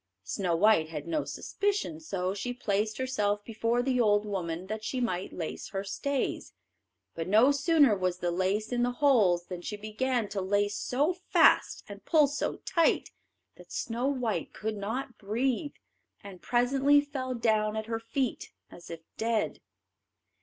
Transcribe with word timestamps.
Snow 0.23 0.55
white 0.55 0.89
had 0.89 1.07
no 1.07 1.25
suspicion, 1.25 1.99
so 1.99 2.33
she 2.33 2.53
placed 2.55 2.97
herself 2.97 3.45
before 3.45 3.83
the 3.83 4.01
old 4.01 4.25
woman 4.25 4.65
that 4.65 4.83
she 4.83 4.99
might 4.99 5.31
lace 5.31 5.67
her 5.69 5.83
stays. 5.83 6.53
But 7.13 7.27
no 7.27 7.51
sooner 7.51 7.95
was 7.95 8.17
the 8.17 8.31
lace 8.31 8.71
in 8.71 8.81
the 8.81 8.93
holes 8.93 9.43
than 9.45 9.61
she 9.61 9.77
began 9.77 10.27
to 10.29 10.41
lace 10.41 10.75
so 10.75 11.13
fast 11.13 11.83
and 11.87 12.03
pull 12.03 12.25
so 12.25 12.55
tight 12.65 13.11
that 13.57 13.71
Snow 13.71 14.07
white 14.07 14.53
could 14.53 14.75
not 14.75 15.19
breathe, 15.19 15.75
and 16.23 16.41
presently 16.41 16.99
fell 17.01 17.35
down 17.35 17.75
at 17.75 17.85
her 17.85 17.99
feet 17.99 18.51
as 18.71 18.89
if 18.89 19.01
dead. 19.17 19.59